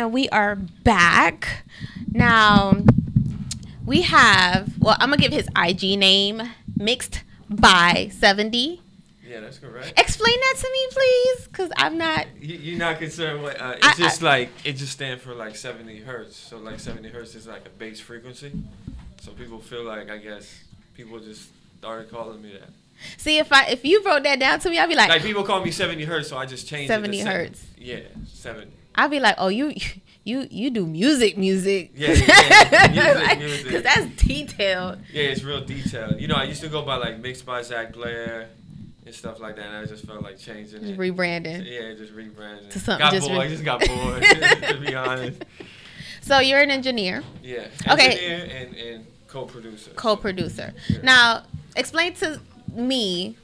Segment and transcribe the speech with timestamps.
[0.00, 1.64] and we are back.
[2.10, 2.82] Now,
[3.84, 6.42] we have, well, I'm going to give his IG name,
[6.76, 8.80] Mixed by 70.
[9.26, 9.92] Yeah, that's correct.
[9.98, 12.26] Explain that to me, please, because I'm not.
[12.40, 13.60] You, you're not concerned with.
[13.60, 16.36] Uh, it's I- just I- like it just stands for like 70 hertz.
[16.36, 18.50] So like 70 hertz is like a bass frequency.
[19.20, 20.64] So people feel like I guess
[20.96, 21.48] people just
[21.78, 22.70] started calling me that.
[23.18, 25.44] See, if I if you wrote that down to me, I'd be like, Like people
[25.44, 27.38] call me 70 hertz, so I just changed it 70 to 70.
[27.44, 27.64] hertz.
[27.78, 28.66] Yeah, 70.
[29.00, 29.74] I'd be like, oh, you
[30.24, 31.92] you you do music, music.
[31.94, 33.72] Yeah, yeah, music, Like, music.
[33.72, 34.98] Cause that's detailed.
[35.12, 36.20] Yeah, it's real detailed.
[36.20, 38.48] You know, I used to go by like mixed by Zach Blair
[39.06, 40.98] and stuff like that, and I just felt like changing Just it.
[40.98, 41.64] rebranding.
[41.64, 42.68] Yeah, just rebranding.
[42.70, 43.42] To something got just bored.
[43.42, 44.22] re- just got bored.
[44.68, 45.42] to be honest.
[46.20, 47.66] So you're an engineer, Yeah.
[47.88, 48.40] Okay.
[48.62, 49.90] And, and co-producer.
[49.96, 50.74] co-producer.
[50.90, 50.98] Yeah.
[51.02, 51.42] Now,
[51.74, 52.40] explain to
[52.72, 53.36] me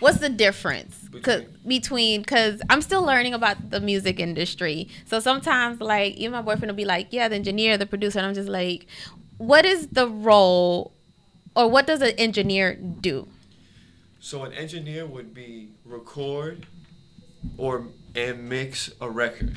[0.00, 4.88] what's the difference 'Cause- between because I'm still learning about the music industry.
[5.04, 8.26] So sometimes, like, even my boyfriend will be like, "Yeah, the engineer, the producer," and
[8.26, 8.86] I'm just like,
[9.38, 10.92] "What is the role,
[11.54, 13.28] or what does an engineer do?"
[14.20, 16.66] So an engineer would be record
[17.56, 19.56] or and mix a record.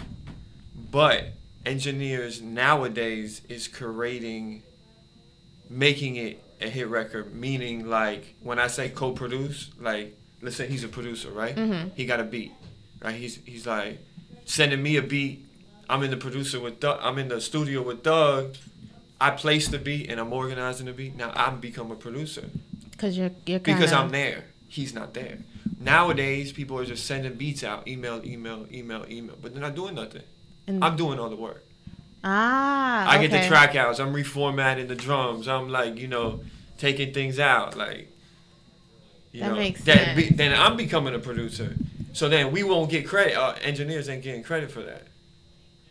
[0.92, 1.34] But
[1.66, 4.64] engineers nowadays is creating
[5.70, 10.84] making it a hit record, meaning like when I say co-produce, like let's say he's
[10.84, 11.56] a producer, right?
[11.56, 11.92] Mhm.
[11.96, 12.52] He got a beat,
[13.04, 13.16] right?
[13.16, 14.00] He's he's like
[14.46, 15.46] sending me a beat.
[15.90, 17.00] I'm in the producer with Doug.
[17.02, 18.56] I'm in the studio with Doug.
[19.22, 21.16] I place the beat and I'm organizing the beat.
[21.16, 22.50] Now I'm become a producer
[22.92, 24.46] Because you're you're kind because I'm there.
[24.68, 25.38] He's not there.
[25.80, 29.96] Nowadays, people are just sending beats out, email, email, email, email, but they're not doing
[29.96, 30.24] nothing.
[30.68, 31.64] I'm doing all the work.
[32.26, 33.10] Ah.
[33.10, 34.00] I get the track outs.
[34.00, 35.48] I'm reformatting the drums.
[35.48, 36.42] I'm like, you know,
[36.78, 37.78] taking things out.
[37.78, 38.10] Like,
[39.32, 41.76] you That know, makes that be, then I'm becoming a producer.
[42.14, 43.36] So then we won't get credit.
[43.36, 45.04] Our engineers ain't getting credit for that.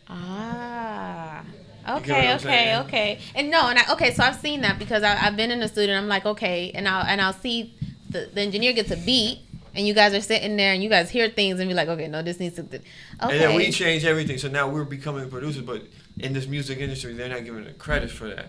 [0.09, 1.43] Ah.
[1.87, 2.77] Okay, okay, saying?
[2.85, 3.19] okay.
[3.35, 5.67] And no, and I, okay, so I've seen that because I, I've been in the
[5.67, 5.95] studio.
[5.95, 7.73] and I'm like, okay, and I'll and I'll see
[8.09, 9.39] the, the engineer gets a beat,
[9.75, 12.07] and you guys are sitting there, and you guys hear things, and be like, okay,
[12.07, 12.63] no, this needs to.
[12.63, 12.81] Okay.
[13.21, 14.39] And then we change everything.
[14.39, 15.83] So now we're becoming producers, but
[16.19, 18.47] in this music industry, they're not giving the credit for that.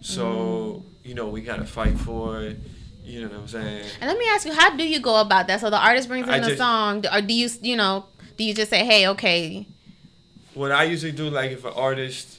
[0.00, 1.08] So, Mm.
[1.08, 2.58] you know, we got to fight for it.
[3.04, 3.86] You know what I'm saying?
[4.02, 5.60] and let me ask you, how do you go about that?
[5.60, 8.04] So the artist brings in I the just- song, or do you, you know,
[8.36, 9.66] do you just say, hey, okay,
[10.54, 12.36] What I usually do, like if an artist,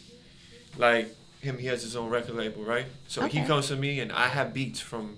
[0.77, 2.85] like him, he has his own record label, right?
[3.07, 5.15] So he comes to me and I have beats from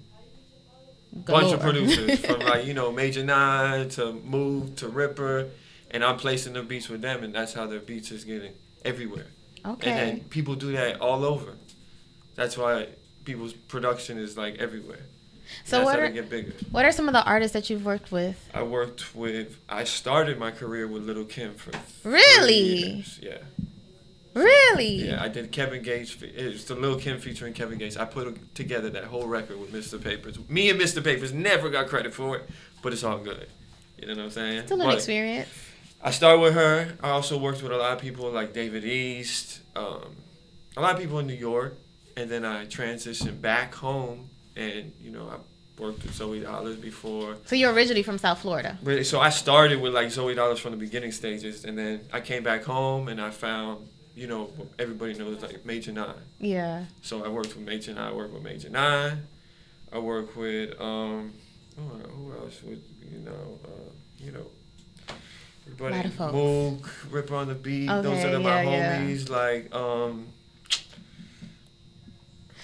[1.14, 5.50] bunch of producers, from like you know Major Nine to Mook to Ripper,
[5.90, 8.54] and I'm placing the beats with them, and that's how their beats is getting
[8.86, 9.28] everywhere.
[9.66, 9.90] Okay.
[9.92, 11.54] And then people do that all over.
[12.36, 12.88] That's why
[13.26, 15.00] people's production is like everywhere.
[15.66, 16.54] So what are get bigger.
[16.72, 18.50] what are some of the artists that you've worked with?
[18.54, 19.58] I worked with.
[19.68, 21.72] I started my career with Lil Kim for
[22.08, 22.56] Really?
[22.56, 23.20] years.
[23.22, 23.38] Yeah.
[24.34, 25.10] Really?
[25.10, 26.16] Yeah, I did Kevin Gates.
[26.22, 27.98] It's the Lil Kim featuring Kevin Gates.
[27.98, 30.02] I put together that whole record with Mr.
[30.02, 30.38] Papers.
[30.48, 31.04] Me and Mr.
[31.04, 32.50] Papers never got credit for it,
[32.82, 33.48] but it's all good.
[33.98, 34.58] You know what I'm saying?
[34.60, 35.50] It's a little But experience.
[36.04, 36.94] I started with her.
[37.02, 40.16] I also worked with a lot of people like David East, um,
[40.76, 41.76] a lot of people in New York,
[42.18, 45.38] and then I transitioned back home, and you know I
[45.82, 47.38] worked with Zoey Dollaz before.
[47.46, 48.78] So you're originally from South Florida.
[48.84, 52.22] Really, so I started with like Zoey Dollaz from the beginning stages, and then I
[52.22, 56.16] came back home and I found, you know, everybody knows like Major Nine.
[56.40, 56.86] Yeah.
[57.02, 58.12] So I worked with Major Nine.
[58.12, 59.24] I worked with Major Nine.
[59.92, 61.34] I worked with um,
[61.76, 62.82] who, else would
[63.12, 64.46] you know, uh, you know,
[65.86, 65.96] everybody.
[65.96, 66.34] Lot of folks.
[66.34, 67.88] Mook, Ripper on the Beat.
[67.88, 69.00] those Okay, are my yeah, yeah.
[69.02, 69.30] homies.
[69.30, 70.28] Like um,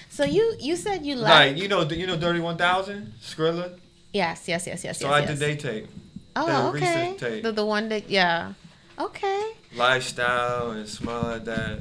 [0.09, 1.29] So you you said you left.
[1.29, 3.77] like you know, you know, Dirty One Thousand, Skrilla.
[4.13, 5.13] yes, yes, yes, yes, So yes.
[5.15, 5.29] I yes.
[5.29, 5.87] did they tape,
[6.35, 7.15] Oh, the okay.
[7.17, 7.43] tape.
[7.43, 8.53] The the one that yeah.
[8.99, 9.51] Okay.
[9.75, 11.79] lifestyle and smile like that.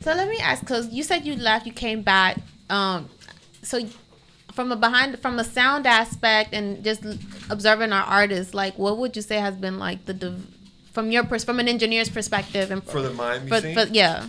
[0.00, 2.38] So let me ask, because you said you left, you came back.
[2.68, 3.08] Um,
[3.62, 3.78] so
[4.54, 7.02] from a behind from a sound aspect and just
[7.50, 10.46] observing our artists, like what would you say has been like the div-
[10.92, 14.28] from your pers- from an engineer's perspective and For the Miami for, for- yeah.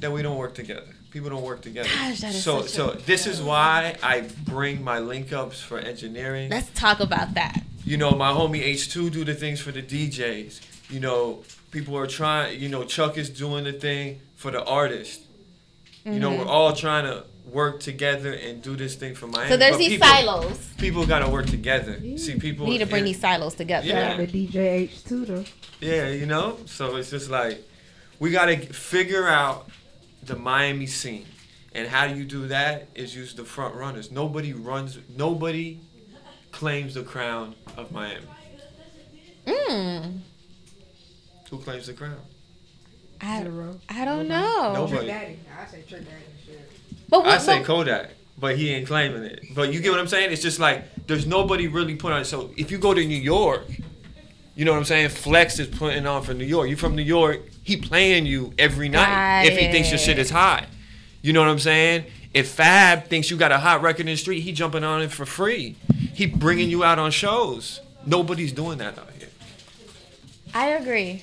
[0.00, 0.86] that we don't work together.
[1.10, 1.88] People don't work together.
[1.88, 5.78] Gosh, that is so so a- this is why I bring my link ups for
[5.78, 6.50] engineering.
[6.50, 7.62] Let's talk about that.
[7.84, 10.60] you know, my homie H2 do the things for the DJs.
[10.90, 15.22] You know, people are trying, you know, Chuck is doing the thing for the artist.
[16.04, 19.48] You know, we're all trying to work together and do this thing for Miami.
[19.50, 20.68] So there's but these people, silos.
[20.78, 21.98] People got to work together.
[22.16, 23.86] See, people We need to bring and- these silos together.
[23.86, 24.16] Yeah.
[24.16, 25.44] The DJ H2 though.
[25.80, 26.58] Yeah, you know?
[26.66, 27.62] So it's just like
[28.18, 29.68] we got to figure out
[30.22, 31.26] the Miami scene.
[31.74, 34.10] And how do you do that is use the front runners.
[34.10, 35.78] Nobody runs nobody
[36.52, 38.26] claims the crown of Miami.
[39.46, 40.20] Mm.
[41.50, 42.20] Who claims the crown?
[43.20, 43.76] I, in a row.
[43.88, 44.28] I don't Nobody.
[44.28, 44.72] know.
[44.74, 44.96] Nobody.
[44.96, 45.38] Trick Daddy.
[45.60, 46.70] I say Trick Daddy and shit.
[47.08, 49.40] But I say but- Kodak, but he ain't claiming it.
[49.54, 50.32] But you get what I'm saying?
[50.32, 52.24] It's just like there's nobody really putting on.
[52.24, 53.62] So if you go to New York,
[54.54, 55.08] you know what I'm saying?
[55.10, 56.68] Flex is putting on for New York.
[56.68, 57.40] You from New York?
[57.64, 60.66] He playing you every night if he thinks your shit is hot.
[61.22, 62.04] You know what I'm saying?
[62.34, 65.10] If Fab thinks you got a hot record in the street, he jumping on it
[65.10, 65.76] for free.
[66.14, 67.80] He bringing you out on shows.
[68.06, 69.28] Nobody's doing that out here.
[70.54, 71.22] I agree.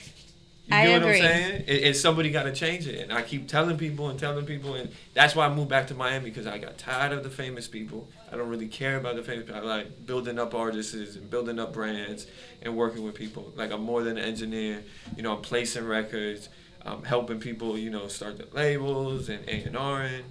[0.67, 1.19] You I get agree.
[1.19, 1.63] what I'm saying?
[1.67, 4.73] It, it's somebody got to change it, and I keep telling people and telling people,
[4.73, 7.67] and that's why I moved back to Miami because I got tired of the famous
[7.67, 8.07] people.
[8.31, 9.61] I don't really care about the famous people.
[9.61, 12.25] I like building up artists and building up brands
[12.63, 13.53] and working with people.
[13.55, 14.83] Like I'm more than an engineer.
[15.15, 16.49] You know, I'm placing records,
[16.83, 17.77] I'm helping people.
[17.77, 20.23] You know, start the labels and A and R'ing.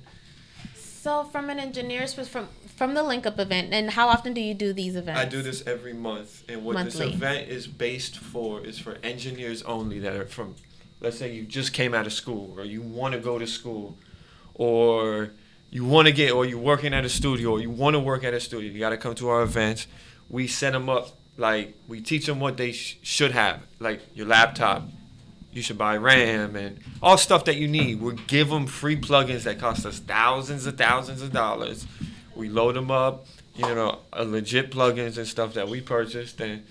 [0.75, 4.55] So from an engineer's from from the link up event, and how often do you
[4.55, 5.21] do these events?
[5.21, 7.07] I do this every month, and what Monthly.
[7.07, 10.55] this event is based for is for engineers only that are from,
[11.01, 13.97] let's say you just came out of school, or you want to go to school,
[14.55, 15.31] or
[15.71, 18.25] you want to get, or you're working at a studio, or you want to work
[18.25, 18.71] at a studio.
[18.71, 19.87] You got to come to our events.
[20.29, 24.27] We set them up like we teach them what they sh- should have, like your
[24.27, 24.83] laptop.
[25.53, 28.01] You should buy RAM and all stuff that you need.
[28.01, 31.87] We give them free plugins that cost us thousands and thousands of dollars.
[32.37, 36.65] We load them up, you know, uh, legit plugins and stuff that we purchased, and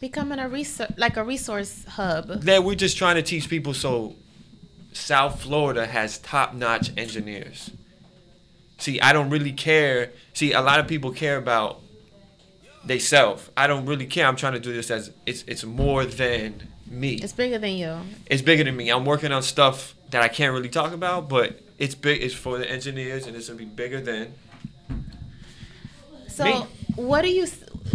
[0.00, 2.28] Becoming a resource, like a resource hub.
[2.42, 3.74] then we're just trying to teach people.
[3.74, 4.14] So,
[4.92, 7.70] South Florida has top-notch engineers.
[8.78, 10.12] See, I don't really care.
[10.34, 11.80] See, a lot of people care about
[12.84, 13.50] they self.
[13.56, 14.26] I don't really care.
[14.26, 17.14] I'm trying to do this as it's it's more than me.
[17.14, 17.98] It's bigger than you.
[18.26, 18.88] it's bigger than me.
[18.90, 22.22] I'm working on stuff that I can't really talk about, but it's big.
[22.22, 24.32] It's for the engineers, and it's gonna be bigger than.
[26.38, 26.66] So Me.
[26.94, 27.46] what do you?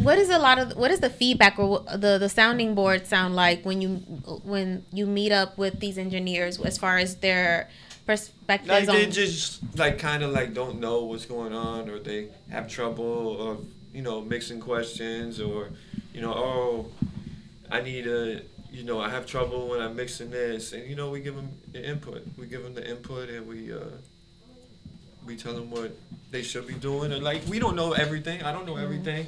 [0.08, 0.76] What is a lot of?
[0.76, 3.96] What is the feedback or the the sounding board sound like when you
[4.44, 7.70] when you meet up with these engineers as far as their
[8.06, 12.28] perspectives Like they just like kind of like don't know what's going on, or they
[12.52, 15.70] have trouble of you know mixing questions, or
[16.14, 16.92] you know oh
[17.72, 18.42] I need a
[18.74, 21.50] you know I have trouble when I'm mixing this, and you know we give them
[21.72, 22.28] the input.
[22.38, 23.86] We give them the input, and we uh
[25.26, 25.96] we tell them what
[26.32, 27.12] they should be doing.
[27.12, 28.44] And like we don't know everything.
[28.44, 28.84] I don't know mm-hmm.
[28.84, 29.28] everything.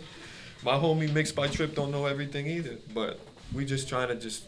[0.64, 2.78] My homie Mixed by Trip don't know everything either.
[2.94, 3.20] But
[3.54, 4.46] we just trying to just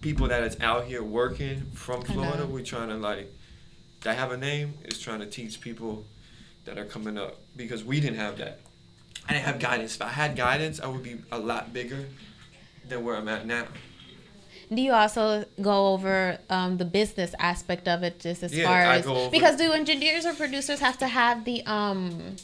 [0.00, 2.46] people that is out here working from Florida.
[2.46, 3.32] We trying to like
[4.02, 6.04] that have a name is trying to teach people
[6.64, 8.60] that are coming up because we didn't have that.
[9.28, 9.96] I didn't have guidance.
[9.96, 12.06] If I had guidance, I would be a lot bigger
[12.88, 13.66] than where I'm at now.
[14.72, 18.82] Do you also go over um, the business aspect of it, just as Yeah, far
[18.82, 22.36] as over- because do engineers or producers have to have the um?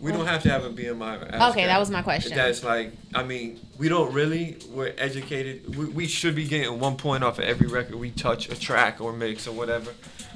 [0.00, 1.50] We don't have to have a BMI.
[1.50, 2.36] Okay, that was my question.
[2.36, 4.56] That's like, I mean, we don't really.
[4.70, 5.76] We're educated.
[5.76, 9.00] We, we should be getting one point off of every record we touch, a track
[9.00, 9.92] or mix or whatever,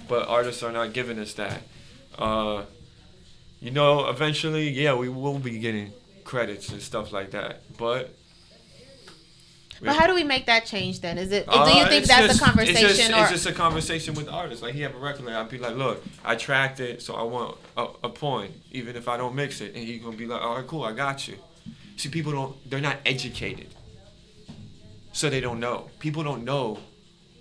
[0.08, 1.62] but artists are not giving us that.
[2.16, 2.64] Uh,
[3.58, 5.92] you know, eventually, yeah, we will be getting
[6.24, 8.14] credits and stuff like that, but.
[9.82, 11.18] But how do we make that change then?
[11.18, 11.46] Is it?
[11.46, 13.20] do Uh, you think that's just- a conversation it's just, or?
[13.22, 14.62] It's just a conversation with artists.
[14.62, 17.22] Like he have a record, like, I'd be like, look, I tracked it, so I
[17.22, 19.74] want a, a point, even if I don't mix it.
[19.74, 21.36] And he gonna be like, all right, cool, I got you.
[21.96, 23.68] See, people don't, they're not educated,
[25.12, 25.88] so they don't know.
[25.98, 26.78] People don't know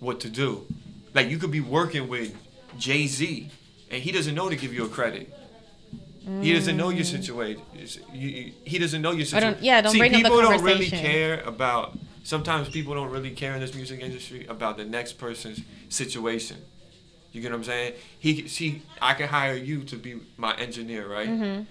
[0.00, 0.66] what to do.
[1.14, 2.34] Like you could be working with
[2.78, 3.50] Jay Z,
[3.90, 5.32] and he doesn't know to give you a credit.
[6.42, 7.62] He doesn't know your situation.
[7.74, 9.34] It's- you- you- He doesn't know your Mm.
[9.36, 9.64] I don't- situation.
[9.64, 11.96] yeah, don't See, bring up the people don't really care about.
[12.26, 16.56] Sometimes people don't really care in this music industry about the next person's situation.
[17.30, 17.92] You get what I'm saying?
[18.18, 21.28] He, see, I can hire you to be my engineer, right?
[21.28, 21.62] Mm-hmm.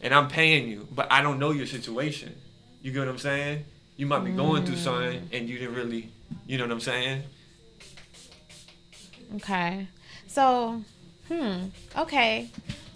[0.00, 2.34] And I'm paying you, but I don't know your situation.
[2.82, 3.64] You get what I'm saying?
[3.96, 4.78] You might be going through Mm.
[4.88, 6.10] something, and you didn't really.
[6.48, 7.22] You know what I'm saying?
[9.36, 9.86] okay,
[10.26, 10.82] so,
[11.28, 11.66] hmm,
[11.96, 12.50] okay,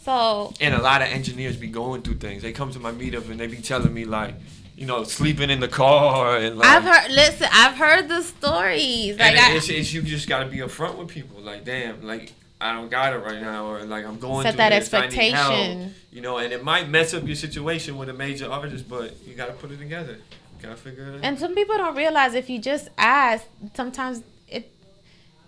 [0.07, 2.41] so And a lot of engineers be going through things.
[2.43, 4.35] They come to my meetup and they be telling me like,
[4.77, 6.69] you know, sleeping in the car and like.
[6.69, 7.11] I've heard.
[7.11, 9.19] Listen, I've heard the stories.
[9.19, 11.41] Like and I, it's, it's you just gotta be upfront with people.
[11.41, 14.59] Like, damn, like I don't got it right now, or like I'm going Set through
[14.59, 15.53] that this, I need help.
[15.53, 15.95] expectation.
[16.13, 19.35] You know, and it might mess up your situation with a major artist, but you
[19.35, 20.13] gotta put it together.
[20.59, 21.21] You gotta figure it out.
[21.23, 23.45] and some people don't realize if you just ask,
[23.75, 24.23] sometimes.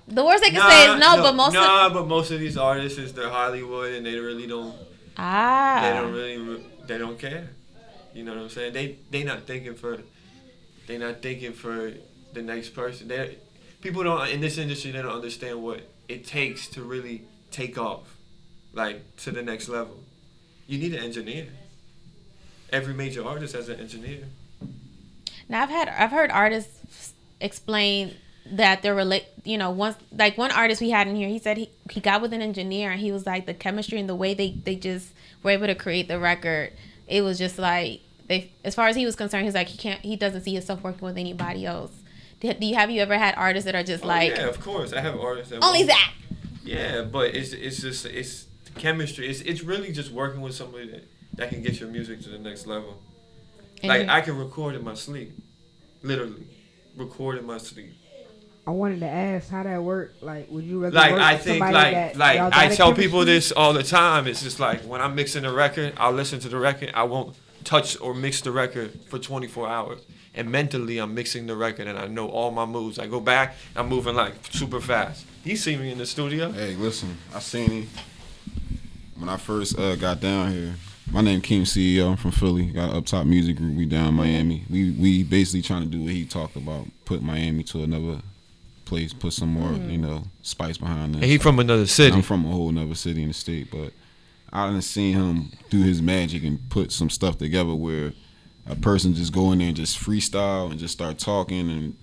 [0.09, 2.57] The worst they can say is no, but most nah, of but most of these
[2.57, 4.75] artists is they're Hollywood and they really don't
[5.19, 7.51] ah, they don't really they don't care.
[8.15, 8.73] You know what I'm saying?
[8.73, 9.99] They they not thinking for
[10.87, 11.93] they not thinking for
[12.33, 13.09] the next person.
[13.09, 13.37] They
[13.83, 18.17] people don't in this industry they don't understand what it takes to really take off,
[18.73, 19.99] like to the next level.
[20.67, 21.49] You need an engineer.
[22.71, 24.25] Every major artist has an engineer.
[25.51, 28.15] Now I've had I've heard artists explain
[28.53, 31.57] that they're relate you know once like one artist we had in here he said
[31.57, 34.35] he, he got with an engineer and he was like the chemistry and the way
[34.35, 35.13] they they just
[35.43, 36.73] were able to create the record
[37.07, 40.01] it was just like they as far as he was concerned he's like he can't
[40.01, 41.93] he doesn't see himself working with anybody else
[42.41, 44.93] do you have you ever had artists that are just Oh, like yeah, of course.
[44.93, 46.13] I have artists that only that
[46.65, 49.29] Yeah, but it's it's just it's chemistry.
[49.29, 52.39] It's it's really just working with somebody that, that can get your music to the
[52.39, 53.01] next level.
[53.83, 55.33] And like I can record in my sleep,
[56.03, 56.47] literally,
[56.97, 57.93] record in my sleep.
[58.69, 60.23] I wanted to ask how that worked.
[60.23, 62.73] Like, would you rather Like work I with think somebody like that like I got
[62.73, 64.27] a tell people this all the time.
[64.27, 66.91] It's just like when I'm mixing a record, I'll listen to the record.
[66.93, 67.35] I won't
[67.65, 70.01] touch or mix the record for 24 hours.
[70.35, 72.99] And mentally, I'm mixing the record, and I know all my moves.
[72.99, 75.25] I go back, I'm moving like super fast.
[75.45, 76.53] You see me in the studio.
[76.53, 77.89] Hey, listen, I seen him
[79.17, 80.75] when I first uh, got down here.
[81.11, 82.11] My name Keem CEO.
[82.11, 82.67] I'm from Philly.
[82.67, 83.75] Got Up Top Music Group.
[83.75, 84.65] We down in Miami.
[84.69, 86.87] We we basically trying to do what he talked about.
[87.07, 88.21] Put Miami to another
[88.89, 89.13] place.
[89.13, 89.91] Put some more mm-hmm.
[89.91, 91.23] you know spice behind this.
[91.23, 92.15] And he from another city.
[92.15, 93.93] I'm from a whole nother city in the state, but
[94.53, 98.13] I done seen him do his magic and put some stuff together where
[98.67, 101.97] a person just go in there and just freestyle and just start talking and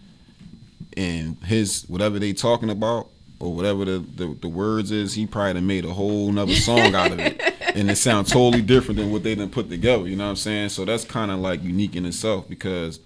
[0.97, 5.53] and his whatever they talking about or whatever the, the, the words is, he probably
[5.53, 7.41] done made a whole nother song out of it.
[7.75, 10.35] And it sounds totally different than what they done put together, you know what I'm
[10.37, 10.69] saying?
[10.69, 13.01] So that's kind of like unique in itself because,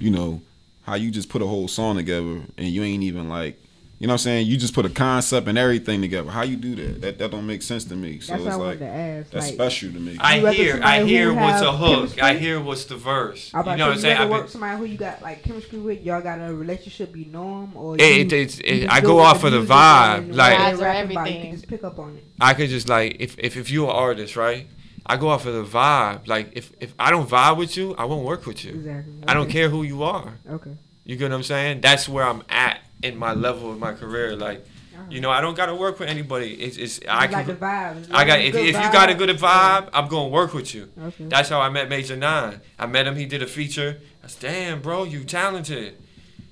[0.00, 0.42] you know,
[0.82, 3.58] how you just put a whole song together and you ain't even like,
[3.98, 4.46] you know what I'm saying?
[4.48, 6.28] You just put a concept and everything together.
[6.28, 7.00] How you do that?
[7.02, 8.18] That that don't make sense to me.
[8.18, 9.30] So That's what I it's wanted like to ask.
[9.30, 10.16] that's like, special to me.
[10.18, 11.94] I hear, I hear what's a hook.
[11.96, 12.22] chemistry?
[12.22, 13.52] I hear what's the verse.
[13.54, 14.14] I'm about You know what I'm saying?
[14.16, 16.02] I've rather been- work somebody who you got like chemistry with.
[16.02, 19.00] Y'all got a relationship, you know them, or It- you, it- it's- you it- I
[19.02, 21.32] go go with off the of the vibe, and like- what Vibes they are about,
[21.32, 22.24] You can just pick up on it.
[22.40, 24.66] I could just like if, if if you're an artist, right?
[25.04, 26.26] I go off of the vibe.
[26.26, 28.72] Like if if I don't vibe with you, I won't work with you.
[28.72, 29.12] Exactly.
[29.26, 30.34] I don't care who you are.
[30.48, 30.76] Okay.
[31.04, 31.80] You get what I'm saying?
[31.80, 34.36] That's where I'm at in my level of my career.
[34.36, 35.20] Like, you uh-huh.
[35.20, 36.54] know, I don't gotta work with anybody.
[36.54, 37.62] It's it's I like the can.
[37.62, 37.96] vibe.
[37.98, 40.88] It's I got if, if you got a good vibe, I'm gonna work with you.
[40.98, 41.24] Okay.
[41.24, 42.60] That's how I met Major Nine.
[42.78, 43.16] I met him.
[43.16, 44.00] He did a feature.
[44.22, 45.96] I said, "Damn, bro, you talented."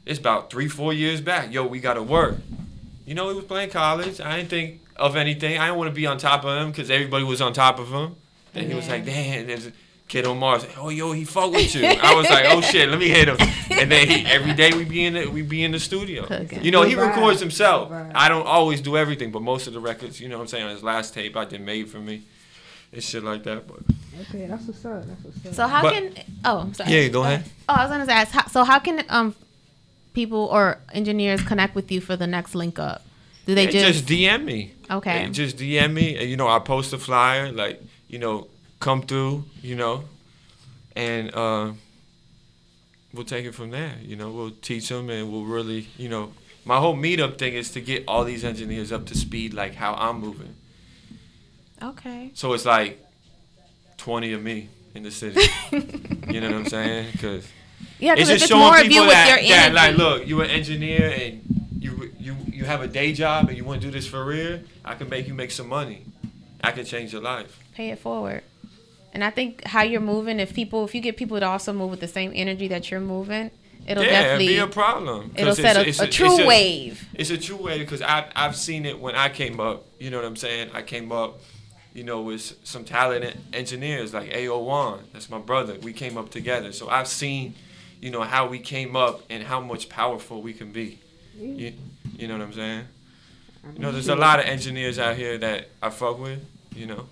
[0.07, 1.53] It's about three, four years back.
[1.53, 2.39] Yo, we gotta work.
[3.07, 4.21] You know, he was playing college.
[4.21, 5.59] I didn't think of anything.
[5.59, 7.89] I didn't want to be on top of him because everybody was on top of
[7.89, 8.17] him.
[8.55, 9.73] And he was like, "Damn, there's a
[10.09, 10.67] kid on Mars.
[10.77, 13.37] Oh, yo, he fuck with you." I was like, "Oh shit, let me hit him."
[13.71, 16.27] And then he, every day we be in the we be in the studio.
[16.27, 16.63] Cooking.
[16.65, 17.89] You know, he Good records himself.
[17.91, 18.13] Good.
[18.15, 20.65] I don't always do everything, but most of the records, you know what I'm saying,
[20.65, 22.23] on his last tape I did made for me.
[22.93, 23.69] And shit like that.
[23.69, 23.79] But
[24.29, 25.07] Okay, that's what's up.
[25.07, 25.55] That's what's up.
[25.55, 26.13] So how But- can?
[26.45, 26.91] Oh, I'm sorry.
[26.93, 27.45] Yeah, go ahead.
[27.69, 28.33] Oh, I was gonna ask.
[28.33, 29.35] How, so how can um
[30.13, 33.03] people or engineers connect with you for the next link up?
[33.47, 34.73] Do they Yeah, just, just DM me.
[34.91, 35.25] okay?
[35.25, 36.17] Hey, just DM me.
[36.17, 38.49] and, You know, I post a flyer, like, you know,
[38.81, 40.05] come through, you know,
[40.97, 41.73] and uh,
[43.15, 43.95] we'll take it from there.
[44.03, 46.33] You know, we'll teach them and we'll really, you know,
[46.65, 49.95] my whole meetup thing is to get all these engineers up to speed, like how
[49.95, 50.57] I'm moving.
[51.81, 52.33] okay.
[52.35, 53.01] So it's like
[53.99, 55.41] 20 of me in the city.
[55.71, 57.13] you know what I'm saying?
[57.13, 57.47] Because
[58.01, 61.43] Yeah, it's just it's showing people that, that like, look, you're an engineer and
[61.79, 64.61] you you you have a day job and you want to do this for real.
[64.85, 66.05] I can make you make some money.
[66.63, 67.59] I can change your life.
[67.75, 68.43] pay it forward.
[69.13, 71.91] And I think how you're moving, if people, if you get people to also move
[71.91, 73.51] with the same energy that you're moving,
[73.87, 75.33] it'll yeah, definitely be a problem.
[75.35, 77.09] it'll it's set a, it's a true it's wave.
[77.15, 79.87] It's a true wave because I I've seen it when I came up.
[79.99, 80.71] You know what I'm saying?
[80.73, 81.41] I came up,
[81.93, 85.01] you know, with some talented engineers like AO1.
[85.13, 85.77] That's my brother.
[85.83, 86.71] We came up together.
[86.73, 87.55] So I've seen,
[88.01, 91.01] you know, how we came up and how much powerful we can be.
[91.37, 91.73] You,
[92.17, 92.85] you know what I'm saying?
[93.65, 96.41] I You know, there's a lot of engineers out here that I fuck with.
[96.75, 97.07] You know.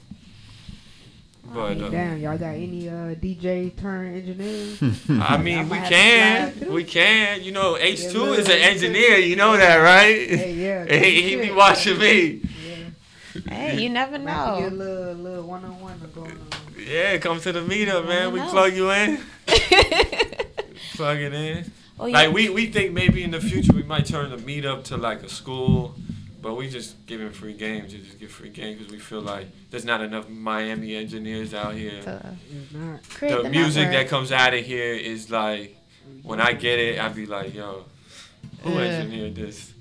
[1.50, 4.82] I mean, uh, damn, y'all got any uh, DJ turn engineers?
[5.08, 7.42] I I mean, we might have to can, we can.
[7.42, 9.16] You know, H Yeah, two look, is an engineer.
[9.16, 10.28] You know that, right?
[10.28, 10.84] hey, yeah.
[11.02, 12.42] He, he be watching me.
[12.66, 13.50] Yeah.
[13.50, 14.84] Hey, you never Might have to get a know.
[14.84, 16.38] little, little one-on-one going on.
[16.86, 18.32] Yeah, come to the meetup, man.
[18.32, 18.48] We know.
[18.50, 19.18] plug you in,
[20.94, 21.70] plug it in.
[21.98, 22.12] oh, yeah.
[22.18, 25.22] Like we, we think maybe in the future we might turn the meetup to like
[25.22, 25.94] a school,
[26.40, 27.92] but we just giving free games.
[27.92, 31.75] You just give free games because we feel like there's not enough Miami engineers out
[31.75, 32.00] here.
[32.02, 32.37] to
[33.02, 35.76] It's The the music that comes out of here is like
[36.23, 37.85] when I get it, I be like, yo,
[38.62, 38.78] who Yeah.
[38.80, 39.73] engineered this?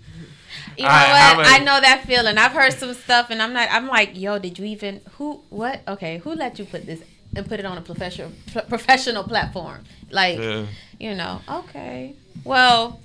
[0.78, 1.44] You know I- what?
[1.48, 2.38] many- I know that feeling.
[2.38, 3.68] I've heard some stuff, and I'm not.
[3.72, 5.42] I'm like, yo, did you even who?
[5.50, 5.82] What?
[5.88, 7.02] Okay, who let you put this
[7.36, 8.32] and put it on a professional
[8.70, 9.84] professional platform?
[10.12, 10.66] Like, Yeah.
[11.00, 12.16] you know, okay.
[12.44, 13.00] Well,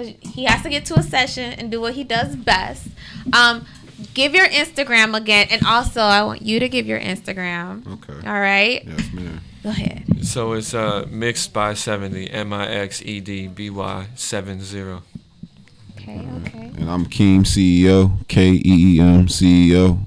[0.00, 2.88] because he has to get to a session and do what he does best.
[3.32, 3.66] Um,
[4.14, 7.86] give your Instagram again, and also I want you to give your Instagram.
[7.86, 8.28] Okay.
[8.28, 8.84] All right.
[8.86, 9.40] Yes, man.
[9.62, 10.04] Go ahead.
[10.24, 12.30] So it's uh mixed by seventy.
[12.30, 15.02] M I X E D B Y seven zero.
[15.96, 16.72] Okay, okay.
[16.78, 19.98] And I'm Keem CEO, K E E M CEO.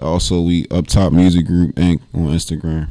[0.00, 2.00] Also, we Up Top Music Group Inc.
[2.14, 2.88] on Instagram.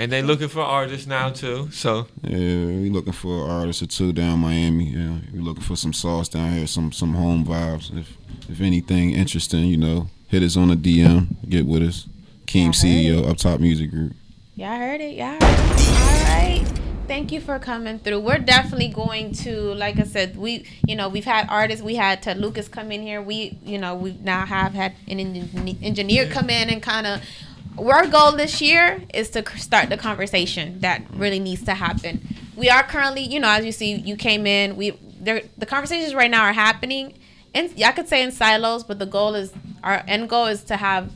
[0.00, 0.04] See.
[0.04, 1.68] And they looking for artists now too.
[1.70, 4.86] So Yeah, we looking for artists artist or two down Miami.
[4.86, 7.96] Yeah, we looking for some sauce down here, some some home vibes.
[7.96, 8.16] If
[8.48, 12.06] if anything interesting, you know, hit us on a DM, get with us.
[12.46, 14.12] Keem CEO, Up Top Music Group.
[14.56, 15.14] Y'all heard it.
[15.14, 15.88] Y'all heard it.
[15.88, 16.64] All right.
[17.06, 18.20] Thank you for coming through.
[18.20, 21.82] We're definitely going to, like I said, we, you know, we've had artists.
[21.82, 23.22] We had Ted Lucas come in here.
[23.22, 27.22] We, you know, we now have had an engineer come in and kind of.
[27.78, 32.26] Our goal this year is to start the conversation that really needs to happen.
[32.56, 34.76] We are currently, you know, as you see, you came in.
[34.76, 37.14] We, there, the conversations right now are happening,
[37.54, 40.76] and I could say in silos, but the goal is our end goal is to
[40.76, 41.10] have,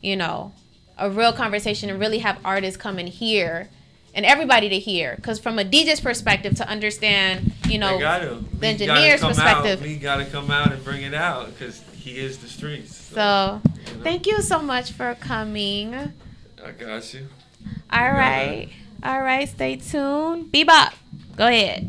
[0.00, 0.52] you know,
[0.98, 3.68] a real conversation and really have artists come in here
[4.14, 8.42] and everybody to hear because from a dj's perspective to understand you know gotta.
[8.60, 9.80] the engineer's perspective.
[9.80, 9.84] Out.
[9.84, 12.94] We gotta come out and bring it out because he is the streets.
[12.94, 14.02] so you know.
[14.04, 15.94] thank you so much for coming
[16.62, 17.28] I got you.
[17.90, 18.68] all right
[19.02, 20.92] all right stay tuned bebop
[21.36, 21.82] go ahead